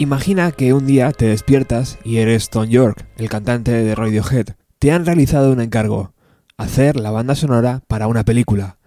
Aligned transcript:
Imagina 0.00 0.52
que 0.52 0.74
un 0.74 0.86
día 0.86 1.10
te 1.10 1.26
despiertas 1.26 1.98
y 2.04 2.18
eres 2.18 2.50
Tom 2.50 2.66
York, 2.66 3.04
el 3.16 3.28
cantante 3.28 3.72
de 3.72 3.96
Radiohead. 3.96 4.50
Te 4.78 4.92
han 4.92 5.04
realizado 5.04 5.52
un 5.52 5.60
encargo, 5.60 6.12
hacer 6.56 6.94
la 6.94 7.10
banda 7.10 7.34
sonora 7.34 7.82
para 7.88 8.06
una 8.06 8.22
película. 8.22 8.78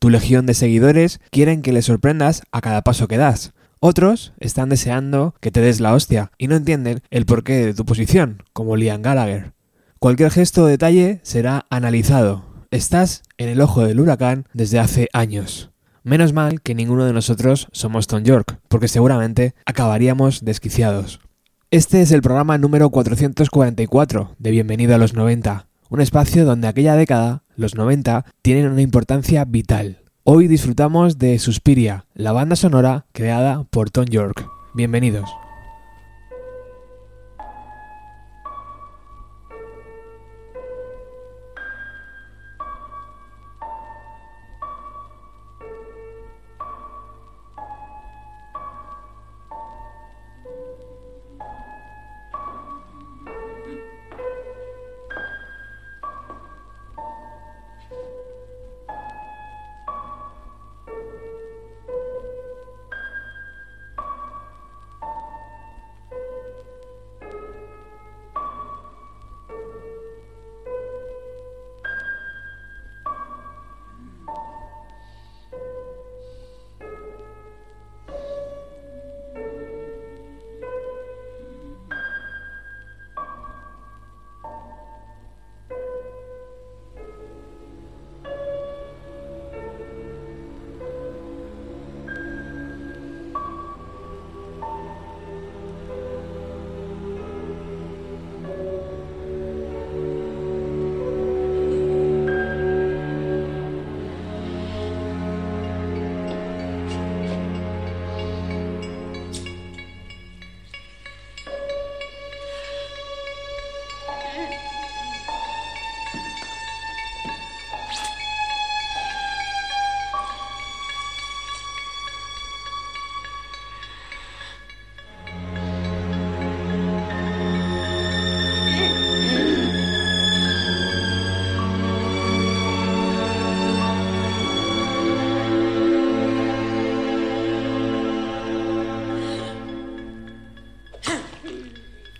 Tu 0.00 0.10
legión 0.10 0.44
de 0.44 0.54
seguidores 0.54 1.20
quieren 1.30 1.62
que 1.62 1.72
les 1.72 1.84
sorprendas 1.84 2.42
a 2.50 2.62
cada 2.62 2.82
paso 2.82 3.06
que 3.06 3.16
das. 3.16 3.52
Otros 3.78 4.32
están 4.40 4.68
deseando 4.68 5.36
que 5.40 5.52
te 5.52 5.60
des 5.60 5.78
la 5.78 5.94
hostia 5.94 6.32
y 6.36 6.48
no 6.48 6.56
entienden 6.56 7.00
el 7.10 7.26
porqué 7.26 7.64
de 7.64 7.72
tu 7.72 7.84
posición, 7.84 8.42
como 8.52 8.74
Liam 8.74 9.02
Gallagher. 9.02 9.52
Cualquier 10.00 10.32
gesto 10.32 10.64
o 10.64 10.66
detalle 10.66 11.20
será 11.22 11.66
analizado. 11.70 12.44
Estás 12.72 13.22
en 13.38 13.50
el 13.50 13.60
ojo 13.60 13.84
del 13.84 14.00
huracán 14.00 14.48
desde 14.52 14.80
hace 14.80 15.08
años. 15.12 15.70
Menos 16.06 16.32
mal 16.32 16.60
que 16.60 16.76
ninguno 16.76 17.04
de 17.04 17.12
nosotros 17.12 17.66
somos 17.72 18.06
Tom 18.06 18.22
York, 18.22 18.60
porque 18.68 18.86
seguramente 18.86 19.56
acabaríamos 19.64 20.44
desquiciados. 20.44 21.18
Este 21.72 22.00
es 22.00 22.12
el 22.12 22.22
programa 22.22 22.58
número 22.58 22.90
444 22.90 24.36
de 24.38 24.50
Bienvenido 24.52 24.94
a 24.94 24.98
los 24.98 25.14
90, 25.14 25.66
un 25.90 26.00
espacio 26.00 26.44
donde 26.44 26.68
aquella 26.68 26.94
década, 26.94 27.42
los 27.56 27.74
90, 27.74 28.24
tienen 28.40 28.68
una 28.68 28.82
importancia 28.82 29.44
vital. 29.46 29.98
Hoy 30.22 30.46
disfrutamos 30.46 31.18
de 31.18 31.40
Suspiria, 31.40 32.06
la 32.14 32.30
banda 32.30 32.54
sonora 32.54 33.06
creada 33.10 33.64
por 33.64 33.90
Tom 33.90 34.04
York. 34.04 34.46
Bienvenidos. 34.74 35.28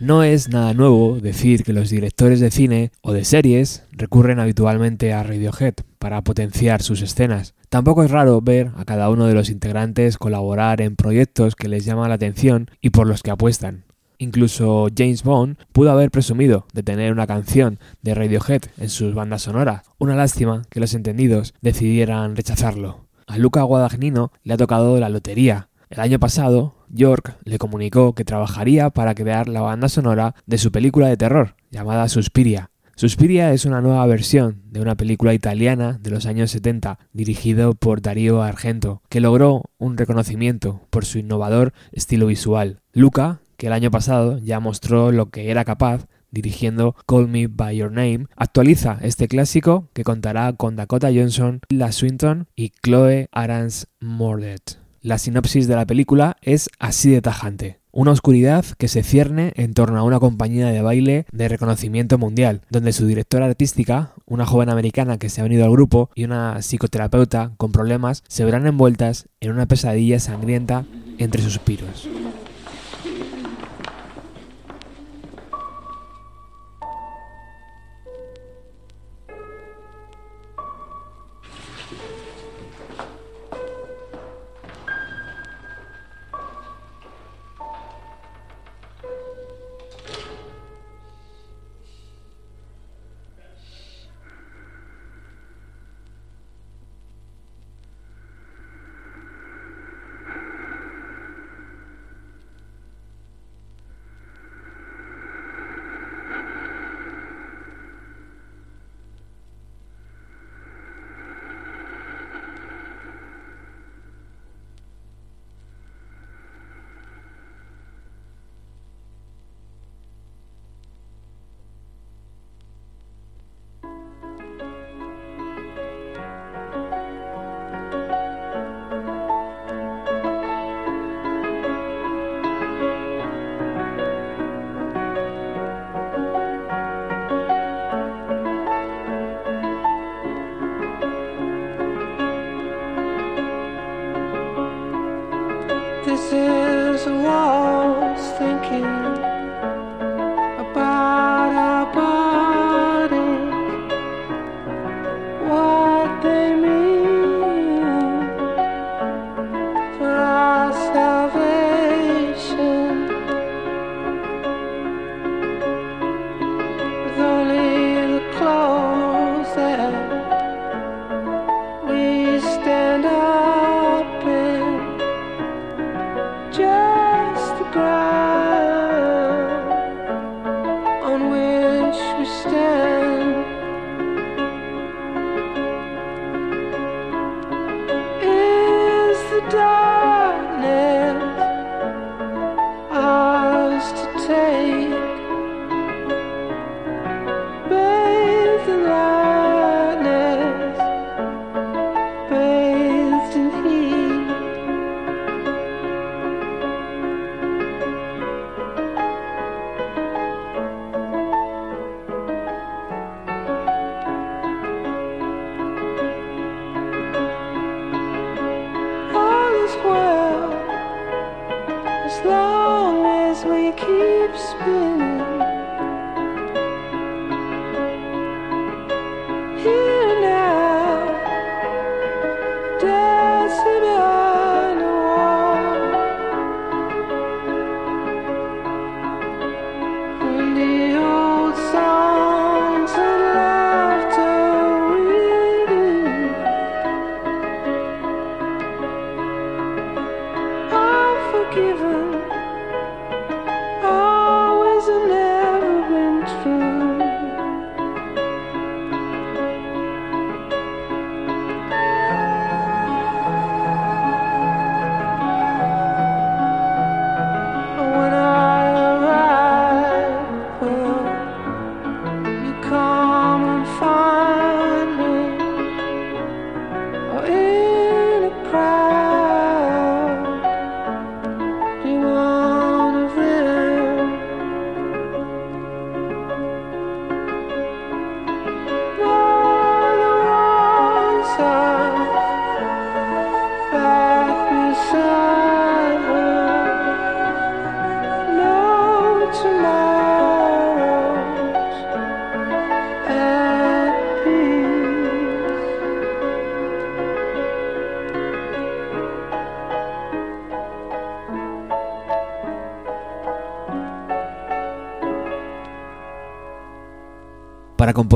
No 0.06 0.22
es 0.22 0.48
nada 0.48 0.72
nuevo 0.72 1.18
decir 1.18 1.64
que 1.64 1.72
los 1.72 1.90
directores 1.90 2.38
de 2.38 2.52
cine 2.52 2.92
o 3.02 3.12
de 3.12 3.24
series 3.24 3.82
recurren 3.90 4.38
habitualmente 4.38 5.12
a 5.12 5.24
Radiohead 5.24 5.74
para 5.98 6.22
potenciar 6.22 6.80
sus 6.80 7.02
escenas. 7.02 7.54
Tampoco 7.70 8.04
es 8.04 8.12
raro 8.12 8.40
ver 8.40 8.70
a 8.76 8.84
cada 8.84 9.10
uno 9.10 9.26
de 9.26 9.34
los 9.34 9.50
integrantes 9.50 10.16
colaborar 10.16 10.80
en 10.80 10.94
proyectos 10.94 11.56
que 11.56 11.66
les 11.66 11.84
llaman 11.84 12.10
la 12.10 12.14
atención 12.14 12.70
y 12.80 12.90
por 12.90 13.08
los 13.08 13.24
que 13.24 13.32
apuestan. 13.32 13.82
Incluso 14.18 14.86
James 14.96 15.24
Bond 15.24 15.56
pudo 15.72 15.90
haber 15.90 16.12
presumido 16.12 16.68
de 16.72 16.84
tener 16.84 17.10
una 17.10 17.26
canción 17.26 17.80
de 18.02 18.14
Radiohead 18.14 18.62
en 18.78 18.90
sus 18.90 19.12
bandas 19.12 19.42
sonoras. 19.42 19.82
Una 19.98 20.14
lástima 20.14 20.62
que 20.70 20.78
los 20.78 20.94
entendidos 20.94 21.52
decidieran 21.62 22.36
rechazarlo. 22.36 23.06
A 23.26 23.38
Luca 23.38 23.62
Guadagnino 23.62 24.30
le 24.44 24.54
ha 24.54 24.56
tocado 24.56 25.00
la 25.00 25.08
lotería. 25.08 25.68
El 25.88 26.00
año 26.00 26.18
pasado 26.18 26.74
York 26.88 27.36
le 27.44 27.58
comunicó 27.58 28.14
que 28.14 28.24
trabajaría 28.24 28.90
para 28.90 29.14
crear 29.14 29.48
la 29.48 29.60
banda 29.60 29.88
sonora 29.88 30.34
de 30.44 30.58
su 30.58 30.72
película 30.72 31.08
de 31.08 31.16
terror, 31.16 31.54
llamada 31.70 32.08
Suspiria. 32.08 32.70
Suspiria 32.96 33.52
es 33.52 33.66
una 33.66 33.80
nueva 33.80 34.04
versión 34.06 34.62
de 34.70 34.80
una 34.80 34.96
película 34.96 35.32
italiana 35.32 35.98
de 36.02 36.10
los 36.10 36.26
años 36.26 36.50
70, 36.50 36.98
dirigido 37.12 37.74
por 37.74 38.02
Darío 38.02 38.42
Argento, 38.42 39.02
que 39.08 39.20
logró 39.20 39.62
un 39.78 39.96
reconocimiento 39.96 40.80
por 40.90 41.04
su 41.04 41.18
innovador 41.18 41.72
estilo 41.92 42.26
visual. 42.26 42.80
Luca, 42.92 43.40
que 43.56 43.68
el 43.68 43.72
año 43.72 43.90
pasado 43.92 44.38
ya 44.38 44.58
mostró 44.58 45.12
lo 45.12 45.30
que 45.30 45.50
era 45.50 45.64
capaz, 45.64 46.06
dirigiendo 46.32 46.96
Call 47.06 47.28
Me 47.28 47.46
By 47.46 47.76
Your 47.76 47.92
Name, 47.92 48.26
actualiza 48.34 48.98
este 49.02 49.28
clásico 49.28 49.88
que 49.92 50.02
contará 50.02 50.52
con 50.54 50.74
Dakota 50.74 51.10
Johnson, 51.14 51.60
La 51.68 51.92
Swinton 51.92 52.48
y 52.56 52.70
Chloe 52.82 53.28
Arans 53.30 53.86
Mordet. 54.00 54.85
La 55.06 55.18
sinopsis 55.18 55.68
de 55.68 55.76
la 55.76 55.86
película 55.86 56.36
es 56.42 56.68
así 56.80 57.10
de 57.10 57.22
tajante. 57.22 57.78
Una 57.92 58.10
oscuridad 58.10 58.64
que 58.76 58.88
se 58.88 59.04
cierne 59.04 59.52
en 59.54 59.72
torno 59.72 60.00
a 60.00 60.02
una 60.02 60.18
compañía 60.18 60.66
de 60.66 60.82
baile 60.82 61.26
de 61.30 61.46
reconocimiento 61.46 62.18
mundial, 62.18 62.62
donde 62.70 62.92
su 62.92 63.06
directora 63.06 63.46
artística, 63.46 64.14
una 64.26 64.46
joven 64.46 64.68
americana 64.68 65.16
que 65.16 65.28
se 65.28 65.40
ha 65.40 65.44
unido 65.44 65.64
al 65.64 65.70
grupo 65.70 66.10
y 66.16 66.24
una 66.24 66.60
psicoterapeuta 66.60 67.52
con 67.56 67.70
problemas 67.70 68.24
se 68.26 68.44
verán 68.44 68.66
envueltas 68.66 69.28
en 69.38 69.52
una 69.52 69.66
pesadilla 69.66 70.18
sangrienta 70.18 70.84
entre 71.18 71.40
suspiros. 71.40 72.08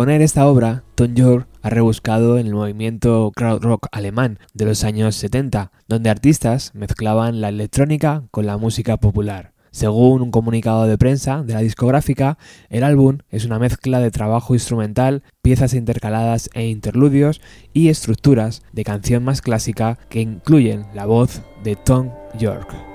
Componer 0.00 0.22
esta 0.22 0.46
obra, 0.46 0.82
Tom 0.94 1.14
York 1.14 1.46
ha 1.60 1.68
rebuscado 1.68 2.38
en 2.38 2.46
el 2.46 2.54
movimiento 2.54 3.30
krautrock 3.36 3.86
alemán 3.92 4.38
de 4.54 4.64
los 4.64 4.82
años 4.82 5.14
70, 5.14 5.72
donde 5.88 6.08
artistas 6.08 6.70
mezclaban 6.74 7.42
la 7.42 7.50
electrónica 7.50 8.22
con 8.30 8.46
la 8.46 8.56
música 8.56 8.96
popular. 8.96 9.52
Según 9.72 10.22
un 10.22 10.30
comunicado 10.30 10.86
de 10.86 10.96
prensa 10.96 11.42
de 11.42 11.52
la 11.52 11.60
discográfica, 11.60 12.38
el 12.70 12.82
álbum 12.82 13.18
es 13.28 13.44
una 13.44 13.58
mezcla 13.58 14.00
de 14.00 14.10
trabajo 14.10 14.54
instrumental, 14.54 15.22
piezas 15.42 15.74
intercaladas 15.74 16.48
e 16.54 16.66
interludios 16.66 17.42
y 17.74 17.90
estructuras 17.90 18.62
de 18.72 18.84
canción 18.84 19.22
más 19.22 19.42
clásica 19.42 19.98
que 20.08 20.22
incluyen 20.22 20.86
la 20.94 21.04
voz 21.04 21.42
de 21.62 21.76
Tom 21.76 22.08
York. 22.38 22.89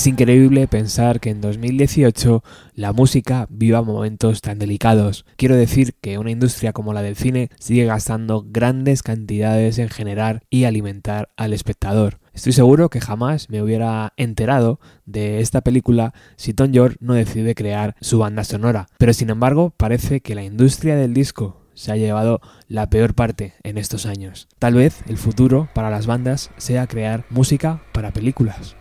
Es 0.00 0.06
increíble 0.06 0.66
pensar 0.66 1.20
que 1.20 1.28
en 1.28 1.42
2018 1.42 2.42
la 2.74 2.94
música 2.94 3.46
viva 3.50 3.82
momentos 3.82 4.40
tan 4.40 4.58
delicados. 4.58 5.26
Quiero 5.36 5.56
decir 5.56 5.94
que 6.00 6.16
una 6.16 6.30
industria 6.30 6.72
como 6.72 6.94
la 6.94 7.02
del 7.02 7.16
cine 7.16 7.50
sigue 7.58 7.84
gastando 7.84 8.46
grandes 8.48 9.02
cantidades 9.02 9.76
en 9.76 9.90
generar 9.90 10.42
y 10.48 10.64
alimentar 10.64 11.28
al 11.36 11.52
espectador. 11.52 12.18
Estoy 12.32 12.54
seguro 12.54 12.88
que 12.88 13.02
jamás 13.02 13.50
me 13.50 13.60
hubiera 13.60 14.14
enterado 14.16 14.80
de 15.04 15.40
esta 15.40 15.60
película 15.60 16.14
si 16.36 16.54
Tom 16.54 16.72
York 16.72 16.96
no 17.00 17.12
decide 17.12 17.54
crear 17.54 17.94
su 18.00 18.18
banda 18.20 18.44
sonora. 18.44 18.86
Pero 18.96 19.12
sin 19.12 19.28
embargo, 19.28 19.74
parece 19.76 20.22
que 20.22 20.34
la 20.34 20.44
industria 20.44 20.96
del 20.96 21.12
disco 21.12 21.60
se 21.74 21.92
ha 21.92 21.96
llevado 21.96 22.40
la 22.68 22.88
peor 22.88 23.12
parte 23.12 23.52
en 23.64 23.76
estos 23.76 24.06
años. 24.06 24.48
Tal 24.58 24.72
vez 24.72 25.02
el 25.08 25.18
futuro 25.18 25.68
para 25.74 25.90
las 25.90 26.06
bandas 26.06 26.52
sea 26.56 26.86
crear 26.86 27.26
música 27.28 27.82
para 27.92 28.12
películas. 28.14 28.79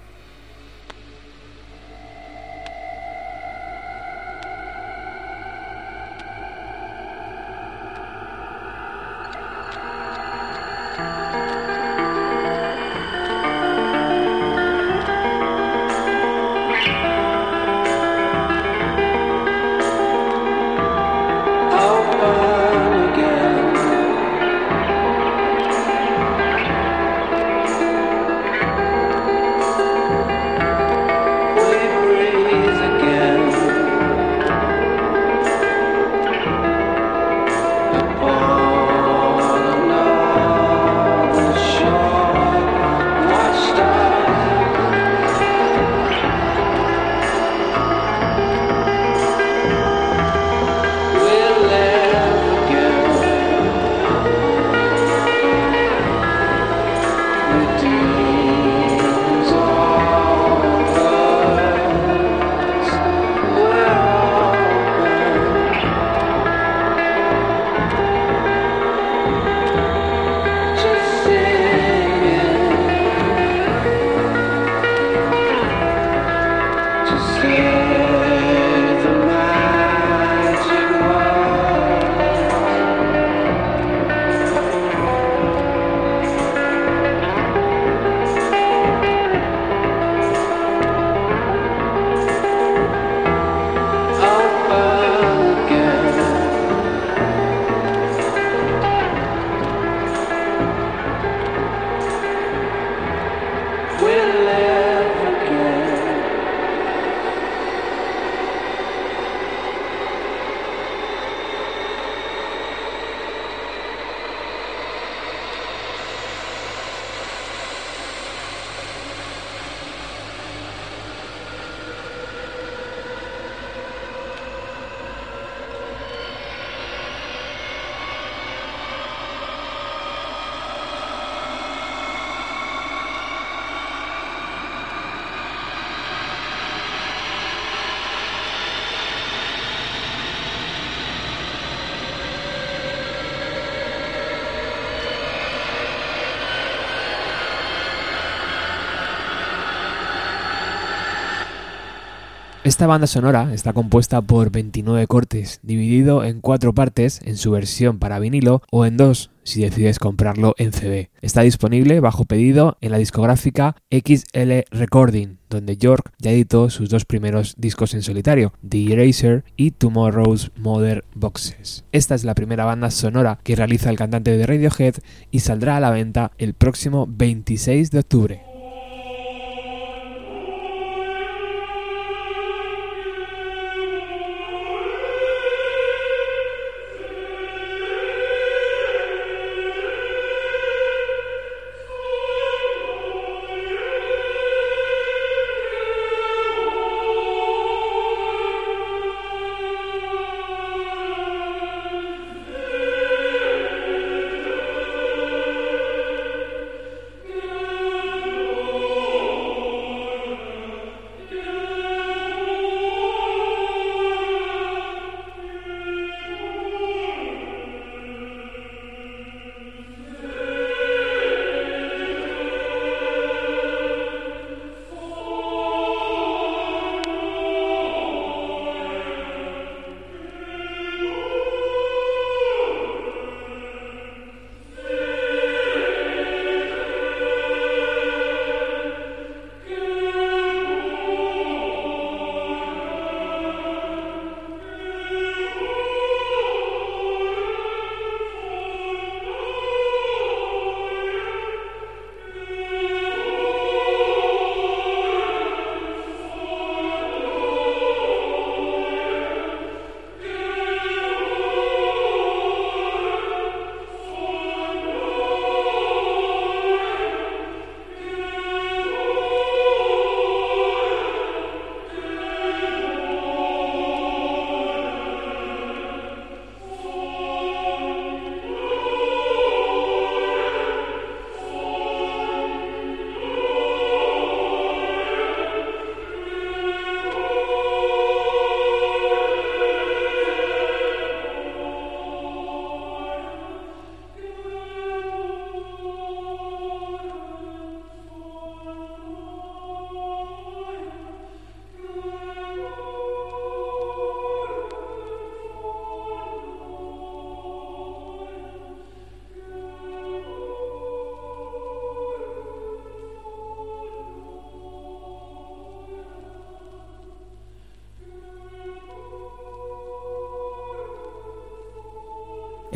Esta 152.70 152.86
banda 152.86 153.08
sonora 153.08 153.52
está 153.52 153.74
compuesta 153.74 154.22
por 154.22 154.52
29 154.52 155.08
cortes, 155.08 155.60
dividido 155.64 156.24
en 156.24 156.40
cuatro 156.40 156.72
partes 156.72 157.20
en 157.26 157.36
su 157.36 157.50
versión 157.50 157.98
para 157.98 158.20
vinilo 158.20 158.62
o 158.70 158.86
en 158.86 158.96
dos 158.96 159.32
si 159.42 159.62
decides 159.62 159.98
comprarlo 159.98 160.54
en 160.60 160.72
CD. 160.72 161.10
Está 161.20 161.42
disponible 161.42 162.00
bajo 162.00 162.26
pedido 162.26 162.78
en 162.82 162.92
la 162.92 163.00
discográfica 163.00 163.76
XL 163.90 164.70
Recording, 164.70 165.38
donde 165.50 165.78
York 165.78 166.12
ya 166.20 166.30
editó 166.30 166.70
sus 166.70 166.90
dos 166.90 167.06
primeros 167.06 167.56
discos 167.58 167.96
en 167.96 168.04
solitario, 168.04 168.54
The 168.62 168.94
Eraser 168.94 169.46
y 169.58 169.72
Tomorrow's 169.72 170.52
Mother 170.56 171.04
Boxes. 171.16 171.86
Esta 171.92 172.14
es 172.14 172.24
la 172.24 172.36
primera 172.36 172.66
banda 172.66 172.92
sonora 172.92 173.40
que 173.44 173.56
realiza 173.56 173.90
el 173.90 173.98
cantante 173.98 174.38
de 174.38 174.46
Radiohead 174.46 174.94
y 175.32 175.40
saldrá 175.40 175.78
a 175.78 175.80
la 175.80 175.90
venta 175.90 176.34
el 176.38 176.54
próximo 176.54 177.08
26 177.10 177.90
de 177.90 177.98
octubre. 177.98 178.49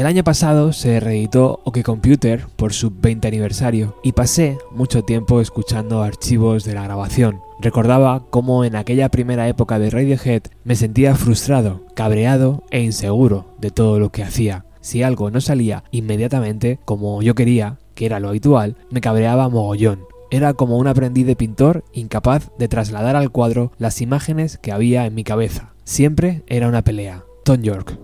El 0.04 0.08
año 0.08 0.26
pasado 0.26 0.74
se 0.74 1.00
reeditó 1.00 1.62
OK 1.64 1.82
Computer 1.82 2.46
por 2.58 2.74
su 2.74 2.92
20 2.92 3.26
aniversario 3.26 3.96
y 4.04 4.12
pasé 4.12 4.58
mucho 4.70 5.06
tiempo 5.06 5.40
escuchando 5.40 6.04
archivos 6.04 6.66
de 6.66 6.74
la 6.74 6.84
grabación. 6.84 7.40
Recordaba 7.62 8.26
cómo 8.30 8.66
en 8.66 8.76
aquella 8.76 9.08
primera 9.08 9.48
época 9.48 9.80
de 9.80 9.90
Radiohead 9.90 10.42
me 10.66 10.76
sentía 10.76 11.16
frustrado, 11.16 11.86
cabreado 11.94 12.64
e 12.70 12.82
inseguro 12.82 13.46
de 13.62 13.72
todo 13.72 13.98
lo 13.98 14.10
que 14.10 14.24
hacía. 14.24 14.66
Si 14.82 15.04
algo 15.04 15.32
no 15.32 15.40
salía 15.40 15.86
inmediatamente 15.92 16.80
como 16.84 17.22
yo 17.22 17.34
quería, 17.34 17.78
que 17.96 18.06
era 18.06 18.20
lo 18.20 18.28
habitual, 18.28 18.76
me 18.90 19.00
cabreaba 19.00 19.48
mogollón. 19.48 20.02
Era 20.32 20.54
como 20.54 20.80
un 20.80 20.88
aprendiz 20.88 21.26
de 21.26 21.38
pintor 21.38 21.86
incapaz 21.94 22.52
de 22.60 22.68
trasladar 22.68 23.16
al 23.16 23.32
cuadro 23.32 23.72
las 23.78 24.02
imágenes 24.02 24.58
que 24.58 24.74
había 24.74 25.06
en 25.06 25.16
mi 25.16 25.24
cabeza. 25.24 25.72
Siempre 25.86 26.44
era 26.48 26.68
una 26.68 26.82
pelea. 26.82 27.24
Tom 27.46 27.62
York. 27.62 27.98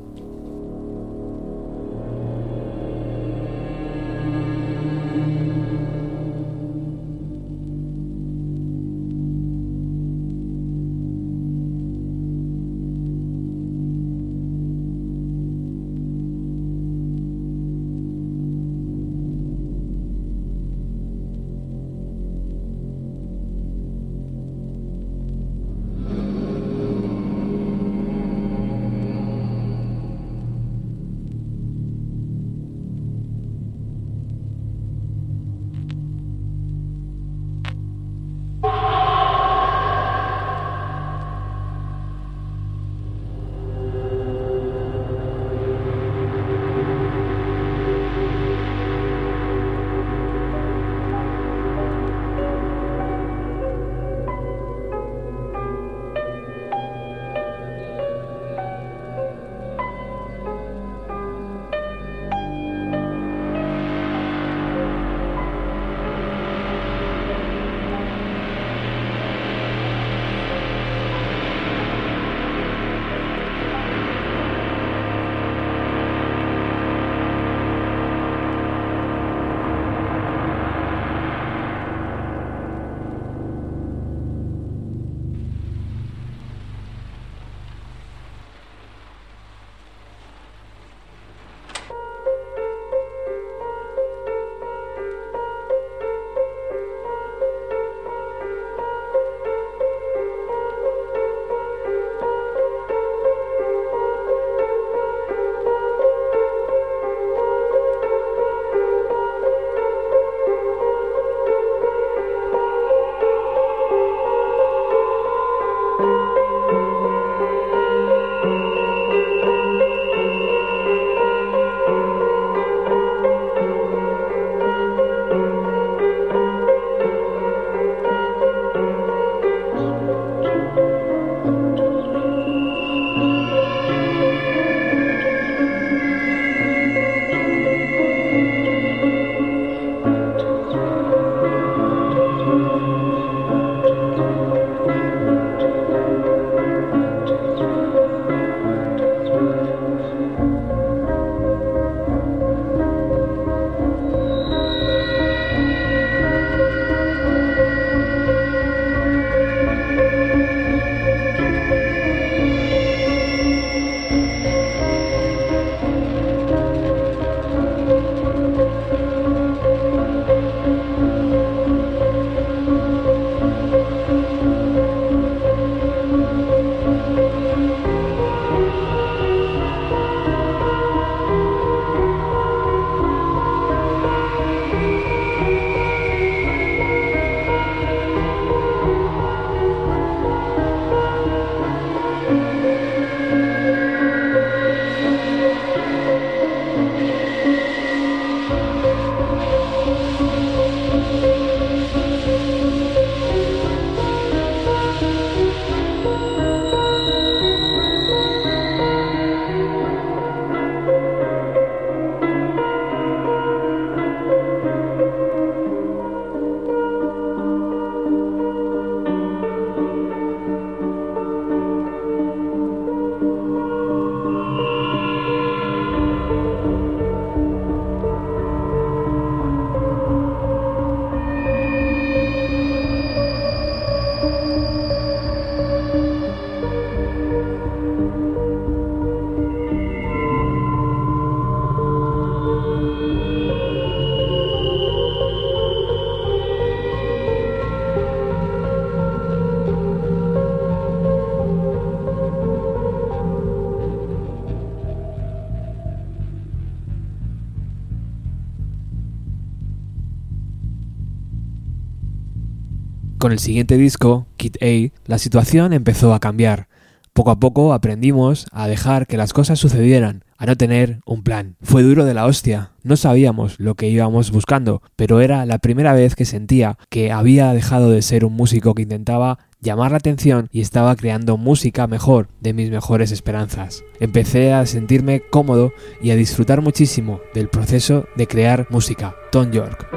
Con 263.29 263.33
el 263.33 263.39
siguiente 263.39 263.77
disco, 263.77 264.25
Kit 264.37 264.57
A, 264.63 264.91
la 265.05 265.19
situación 265.19 265.71
empezó 265.71 266.15
a 266.15 266.19
cambiar. 266.19 266.67
Poco 267.13 267.29
a 267.29 267.39
poco 267.39 267.73
aprendimos 267.73 268.47
a 268.51 268.67
dejar 268.67 269.05
que 269.05 269.17
las 269.17 269.33
cosas 269.33 269.59
sucedieran, 269.59 270.23
a 270.39 270.47
no 270.47 270.55
tener 270.55 271.01
un 271.05 271.21
plan. 271.21 271.55
Fue 271.61 271.83
duro 271.83 272.05
de 272.05 272.15
la 272.15 272.25
hostia, 272.25 272.71
no 272.81 272.97
sabíamos 272.97 273.59
lo 273.59 273.75
que 273.75 273.87
íbamos 273.87 274.31
buscando, 274.31 274.81
pero 274.95 275.21
era 275.21 275.45
la 275.45 275.59
primera 275.59 275.93
vez 275.93 276.15
que 276.15 276.25
sentía 276.25 276.79
que 276.89 277.11
había 277.11 277.53
dejado 277.53 277.91
de 277.91 278.01
ser 278.01 278.25
un 278.25 278.33
músico 278.33 278.73
que 278.73 278.81
intentaba 278.81 279.37
llamar 279.61 279.91
la 279.91 279.97
atención 279.97 280.49
y 280.51 280.61
estaba 280.61 280.95
creando 280.95 281.37
música 281.37 281.85
mejor 281.85 282.29
de 282.39 282.53
mis 282.53 282.71
mejores 282.71 283.11
esperanzas. 283.11 283.83
Empecé 283.99 284.53
a 284.53 284.65
sentirme 284.65 285.21
cómodo 285.29 285.71
y 286.01 286.09
a 286.09 286.15
disfrutar 286.15 286.63
muchísimo 286.63 287.21
del 287.35 287.47
proceso 287.47 288.07
de 288.15 288.25
crear 288.25 288.65
música. 288.71 289.13
Tom 289.31 289.51
York. 289.51 289.87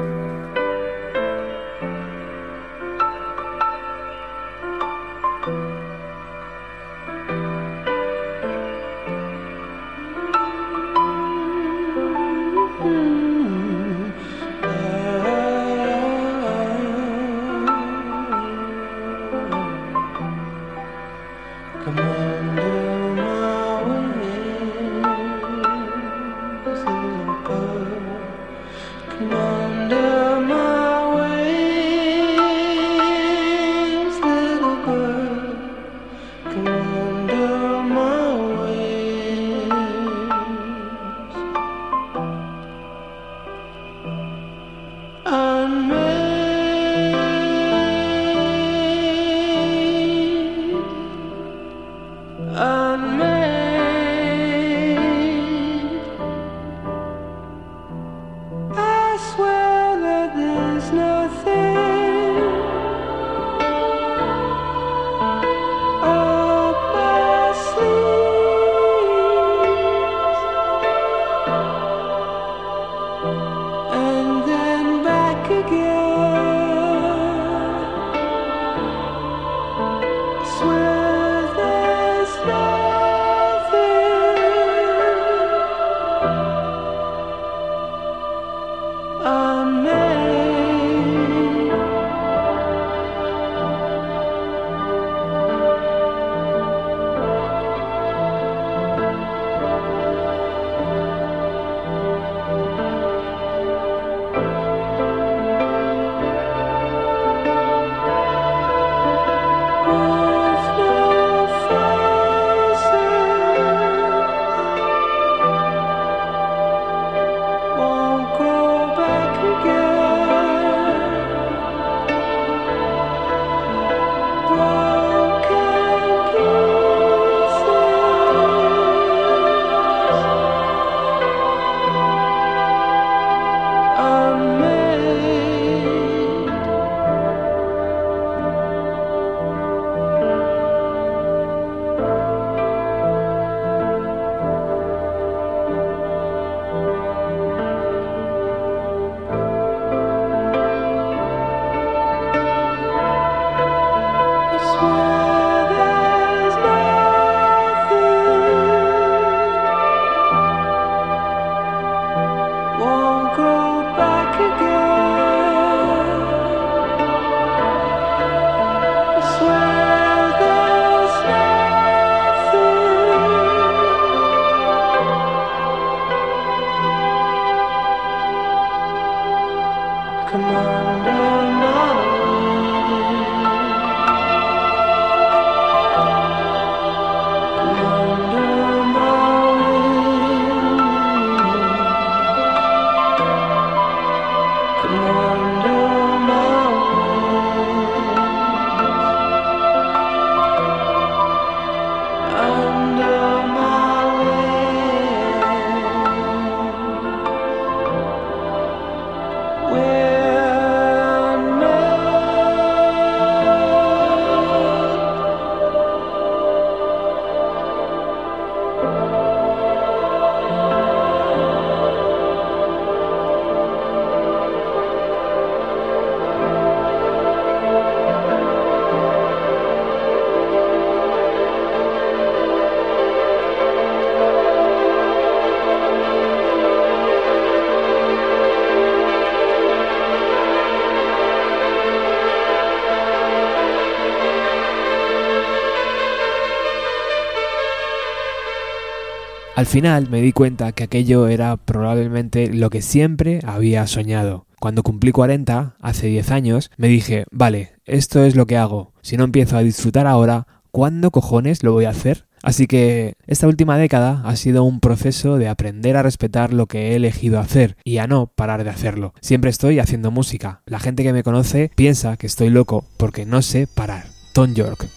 Al 249.63 249.67
final 249.67 250.09
me 250.09 250.21
di 250.21 250.33
cuenta 250.33 250.73
que 250.73 250.83
aquello 250.83 251.29
era 251.29 251.55
probablemente 251.55 252.53
lo 252.53 252.69
que 252.69 252.81
siempre 252.81 253.39
había 253.45 253.87
soñado. 253.87 254.45
Cuando 254.59 254.83
cumplí 254.83 255.13
40, 255.13 255.77
hace 255.79 256.07
10 256.07 256.31
años, 256.31 256.69
me 256.75 256.89
dije, 256.89 257.23
vale, 257.31 257.71
esto 257.85 258.25
es 258.25 258.35
lo 258.35 258.45
que 258.45 258.57
hago. 258.57 258.91
Si 259.01 259.15
no 259.15 259.23
empiezo 259.23 259.55
a 259.55 259.63
disfrutar 259.63 260.05
ahora, 260.05 260.47
¿cuándo 260.71 261.11
cojones 261.11 261.63
lo 261.63 261.71
voy 261.71 261.85
a 261.85 261.91
hacer? 261.91 262.25
Así 262.41 262.67
que 262.67 263.13
esta 263.25 263.47
última 263.47 263.77
década 263.77 264.21
ha 264.25 264.35
sido 264.35 264.65
un 264.65 264.81
proceso 264.81 265.37
de 265.37 265.47
aprender 265.47 265.95
a 265.95 266.03
respetar 266.03 266.51
lo 266.51 266.65
que 266.65 266.91
he 266.91 266.95
elegido 266.97 267.39
hacer 267.39 267.77
y 267.85 267.99
a 267.99 268.07
no 268.07 268.27
parar 268.27 268.65
de 268.65 268.69
hacerlo. 268.69 269.13
Siempre 269.21 269.49
estoy 269.49 269.79
haciendo 269.79 270.11
música. 270.11 270.61
La 270.65 270.81
gente 270.81 271.03
que 271.03 271.13
me 271.13 271.23
conoce 271.23 271.71
piensa 271.73 272.17
que 272.17 272.27
estoy 272.27 272.49
loco 272.49 272.83
porque 272.97 273.25
no 273.25 273.41
sé 273.41 273.67
parar. 273.73 274.07
Tom 274.33 274.55
York. 274.55 274.89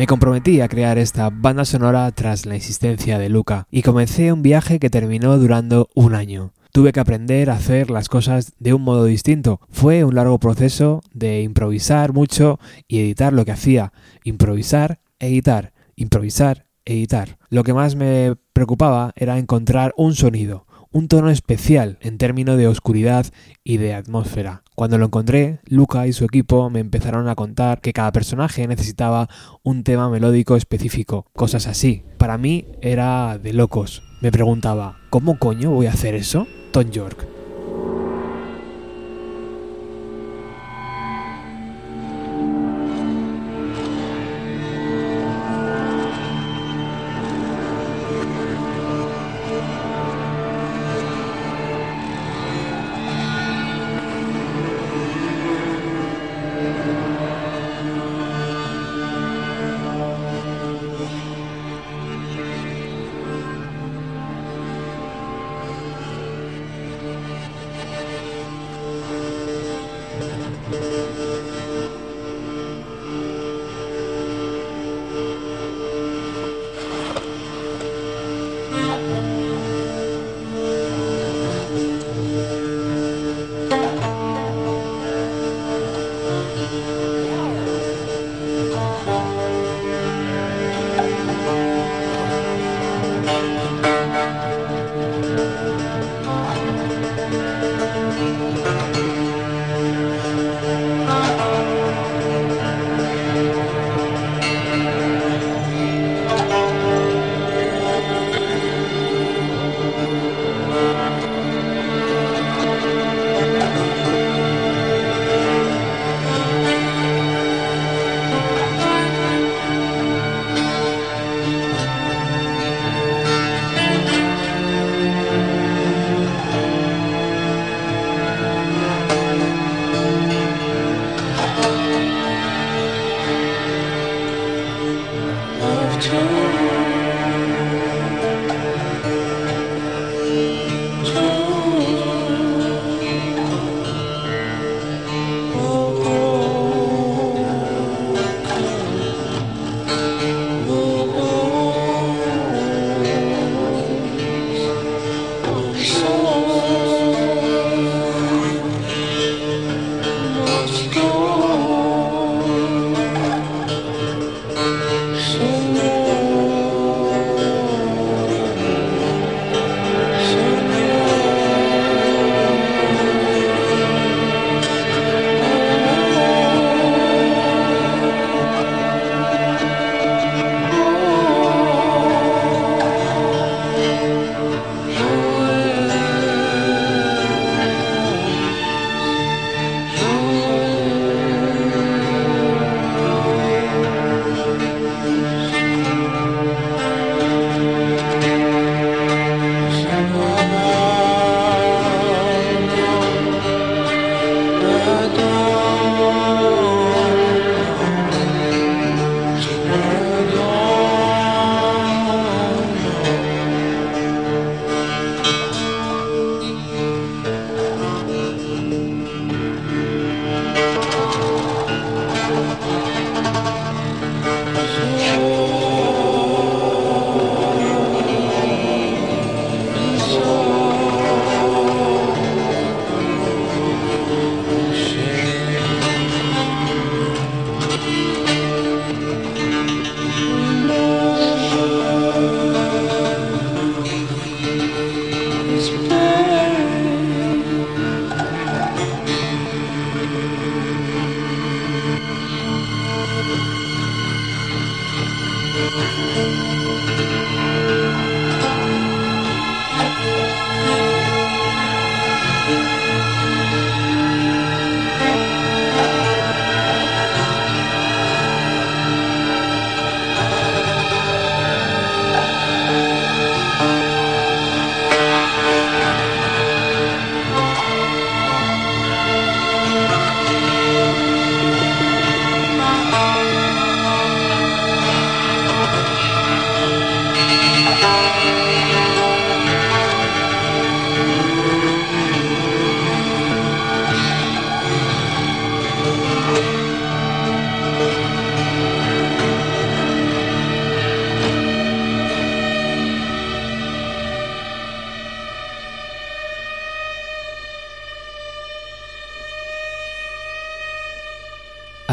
Me 0.00 0.06
comprometí 0.06 0.62
a 0.62 0.68
crear 0.68 0.96
esta 0.96 1.28
banda 1.28 1.66
sonora 1.66 2.10
tras 2.12 2.46
la 2.46 2.54
insistencia 2.54 3.18
de 3.18 3.28
Luca 3.28 3.66
y 3.70 3.82
comencé 3.82 4.32
un 4.32 4.40
viaje 4.40 4.78
que 4.78 4.88
terminó 4.88 5.36
durando 5.36 5.90
un 5.94 6.14
año. 6.14 6.54
Tuve 6.72 6.92
que 6.92 7.00
aprender 7.00 7.50
a 7.50 7.56
hacer 7.56 7.90
las 7.90 8.08
cosas 8.08 8.54
de 8.58 8.72
un 8.72 8.80
modo 8.80 9.04
distinto. 9.04 9.60
Fue 9.68 10.04
un 10.04 10.14
largo 10.14 10.38
proceso 10.38 11.02
de 11.12 11.42
improvisar 11.42 12.14
mucho 12.14 12.58
y 12.88 13.00
editar 13.00 13.34
lo 13.34 13.44
que 13.44 13.52
hacía. 13.52 13.92
Improvisar, 14.24 15.00
editar, 15.18 15.74
improvisar, 15.96 16.64
editar. 16.86 17.36
Lo 17.50 17.62
que 17.62 17.74
más 17.74 17.94
me 17.94 18.36
preocupaba 18.54 19.12
era 19.16 19.36
encontrar 19.36 19.92
un 19.98 20.14
sonido, 20.14 20.64
un 20.92 21.08
tono 21.08 21.30
especial 21.30 21.98
en 22.00 22.18
términos 22.18 22.56
de 22.56 22.66
oscuridad 22.66 23.26
y 23.64 23.76
de 23.76 23.94
atmósfera. 23.94 24.62
Cuando 24.74 24.98
lo 24.98 25.06
encontré, 25.06 25.60
Luca 25.66 26.06
y 26.06 26.12
su 26.12 26.24
equipo 26.24 26.68
me 26.70 26.80
empezaron 26.80 27.28
a 27.28 27.34
contar 27.34 27.80
que 27.80 27.92
cada 27.92 28.12
personaje 28.12 28.66
necesitaba 28.66 29.28
un 29.62 29.84
tema 29.84 30.10
melódico 30.10 30.56
específico, 30.56 31.26
cosas 31.32 31.66
así. 31.66 32.02
Para 32.18 32.38
mí 32.38 32.66
era 32.80 33.38
de 33.38 33.52
locos. 33.52 34.02
Me 34.20 34.32
preguntaba, 34.32 34.98
¿cómo 35.10 35.38
coño 35.38 35.70
voy 35.70 35.86
a 35.86 35.92
hacer 35.92 36.14
eso? 36.14 36.46
Tom 36.72 36.90
York. 36.90 37.39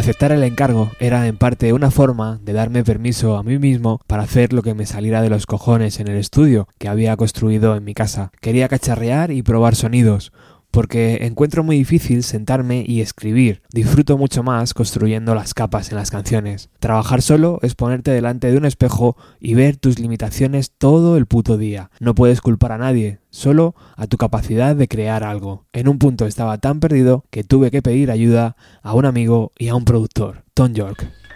Aceptar 0.07 0.31
el 0.31 0.43
encargo 0.43 0.89
era 1.01 1.27
en 1.27 1.35
parte 1.35 1.73
una 1.73 1.91
forma 1.91 2.39
de 2.41 2.53
darme 2.53 2.85
permiso 2.85 3.35
a 3.35 3.43
mí 3.43 3.59
mismo 3.59 3.99
para 4.07 4.23
hacer 4.23 4.53
lo 4.53 4.61
que 4.61 4.73
me 4.73 4.85
saliera 4.85 5.21
de 5.21 5.29
los 5.29 5.45
cojones 5.45 5.99
en 5.99 6.07
el 6.07 6.15
estudio 6.15 6.69
que 6.77 6.87
había 6.87 7.17
construido 7.17 7.75
en 7.75 7.83
mi 7.83 7.93
casa. 7.93 8.31
Quería 8.39 8.69
cacharrear 8.69 9.31
y 9.31 9.41
probar 9.41 9.75
sonidos, 9.75 10.31
porque 10.71 11.19
encuentro 11.21 11.63
muy 11.63 11.77
difícil 11.77 12.23
sentarme 12.23 12.83
y 12.87 13.01
escribir. 13.01 13.61
Disfruto 13.71 14.17
mucho 14.17 14.43
más 14.43 14.73
construyendo 14.73 15.35
las 15.35 15.53
capas 15.53 15.91
en 15.91 15.97
las 15.97 16.11
canciones. 16.11 16.69
Trabajar 16.79 17.21
solo 17.21 17.59
es 17.61 17.75
ponerte 17.75 18.11
delante 18.11 18.51
de 18.51 18.57
un 18.57 18.65
espejo 18.65 19.17
y 19.39 19.53
ver 19.53 19.77
tus 19.77 19.99
limitaciones 19.99 20.71
todo 20.77 21.17
el 21.17 21.25
puto 21.25 21.57
día. 21.57 21.89
No 21.99 22.15
puedes 22.15 22.41
culpar 22.41 22.71
a 22.71 22.77
nadie, 22.77 23.19
solo 23.29 23.75
a 23.95 24.07
tu 24.07 24.17
capacidad 24.17 24.75
de 24.75 24.87
crear 24.87 25.23
algo. 25.23 25.65
En 25.73 25.87
un 25.87 25.99
punto 25.99 26.25
estaba 26.25 26.57
tan 26.57 26.79
perdido 26.79 27.25
que 27.29 27.43
tuve 27.43 27.71
que 27.71 27.81
pedir 27.81 28.11
ayuda 28.11 28.55
a 28.81 28.93
un 28.93 29.05
amigo 29.05 29.51
y 29.57 29.69
a 29.69 29.75
un 29.75 29.85
productor, 29.85 30.43
Tom 30.53 30.73
York. 30.73 31.26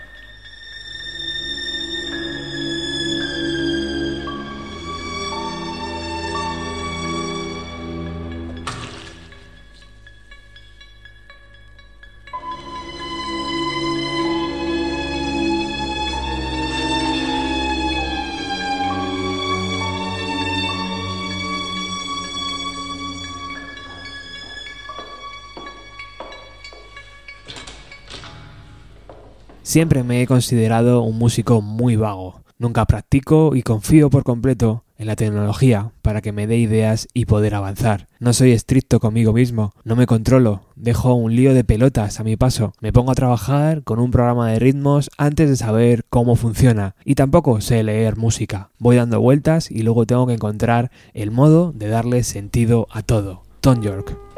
Siempre 29.72 30.04
me 30.04 30.22
he 30.22 30.28
considerado 30.28 31.02
un 31.02 31.18
músico 31.18 31.62
muy 31.62 31.96
vago. 31.96 32.42
Nunca 32.58 32.84
practico 32.84 33.56
y 33.56 33.62
confío 33.62 34.10
por 34.10 34.26
completo 34.26 34.84
en 34.98 35.08
la 35.08 35.16
tecnología 35.16 35.94
para 36.02 36.20
que 36.20 36.34
me 36.34 36.46
dé 36.46 36.58
ideas 36.58 37.08
y 37.14 37.24
poder 37.24 37.56
avanzar. 37.56 38.10
No 38.20 38.34
soy 38.34 38.52
estricto 38.52 39.00
conmigo 39.00 39.32
mismo, 39.32 39.72
no 39.86 39.96
me 39.96 40.08
controlo, 40.08 40.64
dejo 40.76 41.14
un 41.14 41.38
lío 41.38 41.54
de 41.54 41.64
pelotas 41.64 42.20
a 42.20 42.26
mi 42.26 42.36
paso, 42.36 42.74
me 42.82 42.92
pongo 42.92 43.14
a 43.14 43.16
trabajar 43.16 43.82
con 43.86 44.00
un 44.00 44.12
programa 44.12 44.52
de 44.52 44.60
ritmos 44.60 45.10
antes 45.18 45.50
de 45.50 45.56
saber 45.56 46.04
cómo 46.10 46.36
funciona 46.36 46.96
y 47.06 47.16
tampoco 47.16 47.62
sé 47.62 47.82
leer 47.82 48.18
música. 48.18 48.72
Voy 48.78 48.98
dando 48.98 49.22
vueltas 49.22 49.72
y 49.72 49.84
luego 49.84 50.06
tengo 50.06 50.28
que 50.28 50.34
encontrar 50.34 50.92
el 51.14 51.32
modo 51.32 51.72
de 51.72 51.88
darle 51.88 52.24
sentido 52.24 52.88
a 52.92 53.04
todo. 53.04 53.44
Tom 53.62 53.82
York. 53.82 54.31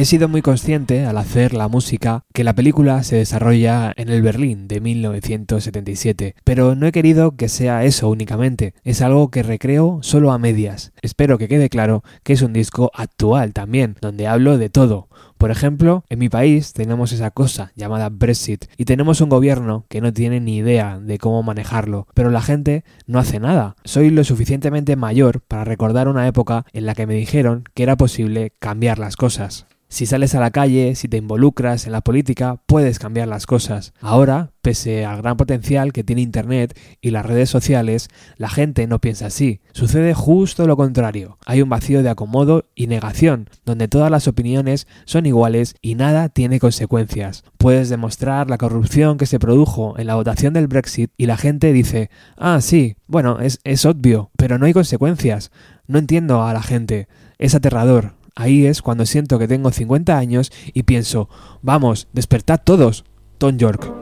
He 0.00 0.06
sido 0.06 0.28
muy 0.28 0.40
consciente 0.40 1.04
al 1.04 1.18
hacer 1.18 1.52
la 1.52 1.68
música 1.68 2.24
que 2.32 2.42
la 2.42 2.54
película 2.54 3.02
se 3.02 3.16
desarrolla 3.16 3.92
en 3.94 4.08
el 4.08 4.22
Berlín 4.22 4.66
de 4.66 4.80
1977, 4.80 6.36
pero 6.42 6.74
no 6.74 6.86
he 6.86 6.90
querido 6.92 7.36
que 7.36 7.50
sea 7.50 7.84
eso 7.84 8.08
únicamente, 8.08 8.72
es 8.82 9.02
algo 9.02 9.30
que 9.30 9.42
recreo 9.42 9.98
solo 10.00 10.32
a 10.32 10.38
medias. 10.38 10.92
Espero 11.02 11.36
que 11.36 11.48
quede 11.48 11.68
claro 11.68 12.02
que 12.22 12.32
es 12.32 12.40
un 12.40 12.54
disco 12.54 12.90
actual 12.94 13.52
también, 13.52 13.96
donde 14.00 14.26
hablo 14.26 14.56
de 14.56 14.70
todo, 14.70 15.10
por 15.36 15.50
ejemplo, 15.50 16.02
en 16.08 16.18
mi 16.18 16.30
país 16.30 16.72
tenemos 16.72 17.12
esa 17.12 17.30
cosa 17.30 17.72
llamada 17.76 18.08
Brexit 18.08 18.66
y 18.78 18.86
tenemos 18.86 19.20
un 19.20 19.28
gobierno 19.28 19.84
que 19.90 20.00
no 20.00 20.14
tiene 20.14 20.40
ni 20.40 20.56
idea 20.56 20.98
de 20.98 21.18
cómo 21.18 21.42
manejarlo, 21.42 22.06
pero 22.14 22.30
la 22.30 22.40
gente 22.40 22.84
no 23.06 23.18
hace 23.18 23.38
nada. 23.38 23.76
Soy 23.84 24.08
lo 24.08 24.24
suficientemente 24.24 24.96
mayor 24.96 25.42
para 25.42 25.64
recordar 25.64 26.08
una 26.08 26.26
época 26.26 26.64
en 26.72 26.86
la 26.86 26.94
que 26.94 27.06
me 27.06 27.14
dijeron 27.16 27.64
que 27.74 27.82
era 27.82 27.96
posible 27.96 28.54
cambiar 28.60 28.98
las 28.98 29.16
cosas. 29.16 29.66
Si 29.92 30.06
sales 30.06 30.36
a 30.36 30.40
la 30.40 30.52
calle, 30.52 30.94
si 30.94 31.08
te 31.08 31.16
involucras 31.16 31.84
en 31.84 31.92
la 31.92 32.00
política, 32.00 32.62
puedes 32.66 33.00
cambiar 33.00 33.26
las 33.26 33.44
cosas. 33.44 33.92
Ahora, 34.00 34.52
pese 34.62 35.04
al 35.04 35.20
gran 35.20 35.36
potencial 35.36 35.92
que 35.92 36.04
tiene 36.04 36.22
Internet 36.22 36.78
y 37.00 37.10
las 37.10 37.26
redes 37.26 37.50
sociales, 37.50 38.08
la 38.36 38.48
gente 38.48 38.86
no 38.86 39.00
piensa 39.00 39.26
así. 39.26 39.60
Sucede 39.72 40.14
justo 40.14 40.68
lo 40.68 40.76
contrario. 40.76 41.38
Hay 41.44 41.60
un 41.60 41.68
vacío 41.68 42.04
de 42.04 42.08
acomodo 42.08 42.66
y 42.76 42.86
negación, 42.86 43.50
donde 43.66 43.88
todas 43.88 44.12
las 44.12 44.28
opiniones 44.28 44.86
son 45.06 45.26
iguales 45.26 45.74
y 45.82 45.96
nada 45.96 46.28
tiene 46.28 46.60
consecuencias. 46.60 47.42
Puedes 47.58 47.88
demostrar 47.88 48.48
la 48.48 48.58
corrupción 48.58 49.18
que 49.18 49.26
se 49.26 49.40
produjo 49.40 49.98
en 49.98 50.06
la 50.06 50.14
votación 50.14 50.54
del 50.54 50.68
Brexit 50.68 51.10
y 51.16 51.26
la 51.26 51.36
gente 51.36 51.72
dice, 51.72 52.10
ah, 52.36 52.60
sí, 52.60 52.94
bueno, 53.08 53.40
es, 53.40 53.58
es 53.64 53.84
obvio, 53.84 54.30
pero 54.36 54.56
no 54.56 54.66
hay 54.66 54.72
consecuencias. 54.72 55.50
No 55.88 55.98
entiendo 55.98 56.44
a 56.44 56.54
la 56.54 56.62
gente. 56.62 57.08
Es 57.38 57.56
aterrador, 57.56 58.12
Ahí 58.34 58.66
es 58.66 58.82
cuando 58.82 59.06
siento 59.06 59.38
que 59.38 59.48
tengo 59.48 59.70
50 59.70 60.16
años 60.16 60.52
y 60.72 60.82
pienso, 60.84 61.28
vamos, 61.62 62.08
despertad 62.12 62.60
todos. 62.64 63.04
Tom 63.38 63.56
York. 63.56 63.99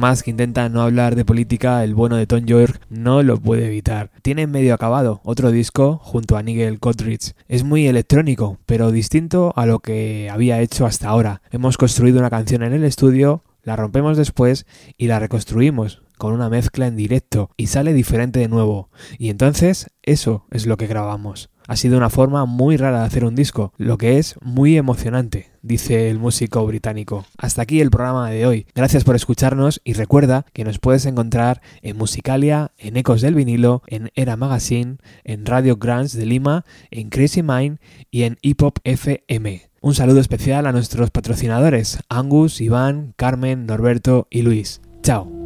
Más 0.00 0.22
que 0.22 0.30
intenta 0.30 0.68
no 0.70 0.80
hablar 0.80 1.14
de 1.14 1.26
política, 1.26 1.84
el 1.84 1.94
bueno 1.94 2.16
de 2.16 2.26
Tom 2.26 2.46
York 2.46 2.80
no 2.88 3.22
lo 3.22 3.38
puede 3.38 3.66
evitar. 3.66 4.10
Tiene 4.22 4.46
medio 4.46 4.72
acabado 4.72 5.20
otro 5.24 5.50
disco 5.50 6.00
junto 6.02 6.38
a 6.38 6.42
Nigel 6.42 6.78
Godrich. 6.78 7.34
Es 7.48 7.64
muy 7.64 7.86
electrónico, 7.86 8.58
pero 8.64 8.92
distinto 8.92 9.52
a 9.56 9.66
lo 9.66 9.80
que 9.80 10.30
había 10.30 10.60
hecho 10.60 10.86
hasta 10.86 11.08
ahora. 11.08 11.42
Hemos 11.50 11.76
construido 11.76 12.18
una 12.18 12.30
canción 12.30 12.62
en 12.62 12.72
el 12.72 12.84
estudio, 12.84 13.44
la 13.62 13.76
rompemos 13.76 14.16
después 14.16 14.64
y 14.96 15.06
la 15.06 15.18
reconstruimos 15.18 16.02
con 16.16 16.32
una 16.32 16.48
mezcla 16.48 16.86
en 16.86 16.96
directo 16.96 17.50
y 17.58 17.66
sale 17.66 17.92
diferente 17.92 18.40
de 18.40 18.48
nuevo. 18.48 18.88
Y 19.18 19.28
entonces 19.28 19.90
eso 20.02 20.46
es 20.50 20.66
lo 20.66 20.78
que 20.78 20.86
grabamos. 20.86 21.50
Ha 21.70 21.76
sido 21.76 21.96
una 21.96 22.10
forma 22.10 22.46
muy 22.46 22.76
rara 22.76 22.98
de 22.98 23.06
hacer 23.06 23.24
un 23.24 23.36
disco, 23.36 23.72
lo 23.78 23.96
que 23.96 24.18
es 24.18 24.34
muy 24.42 24.76
emocionante, 24.76 25.52
dice 25.62 26.10
el 26.10 26.18
músico 26.18 26.66
británico. 26.66 27.24
Hasta 27.38 27.62
aquí 27.62 27.80
el 27.80 27.90
programa 27.90 28.28
de 28.28 28.44
hoy. 28.44 28.66
Gracias 28.74 29.04
por 29.04 29.14
escucharnos 29.14 29.80
y 29.84 29.92
recuerda 29.92 30.46
que 30.52 30.64
nos 30.64 30.80
puedes 30.80 31.06
encontrar 31.06 31.62
en 31.82 31.96
Musicalia, 31.96 32.72
en 32.76 32.96
Ecos 32.96 33.20
del 33.20 33.36
Vinilo, 33.36 33.84
en 33.86 34.10
Era 34.16 34.34
Magazine, 34.34 34.96
en 35.22 35.46
Radio 35.46 35.76
Grants 35.76 36.14
de 36.14 36.26
Lima, 36.26 36.64
en 36.90 37.08
Crazy 37.08 37.44
Mind 37.44 37.78
y 38.10 38.24
en 38.24 38.36
Hip 38.42 38.60
Hop 38.62 38.80
FM. 38.82 39.70
Un 39.80 39.94
saludo 39.94 40.18
especial 40.18 40.66
a 40.66 40.72
nuestros 40.72 41.12
patrocinadores, 41.12 42.00
Angus, 42.08 42.60
Iván, 42.60 43.14
Carmen, 43.16 43.66
Norberto 43.66 44.26
y 44.28 44.42
Luis. 44.42 44.80
Chao. 45.04 45.39